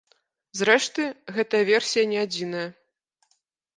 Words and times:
Зрэшты, 0.59 1.03
гэтая 1.35 1.61
версія 1.71 2.03
не 2.15 2.19
адзіная. 2.25 2.67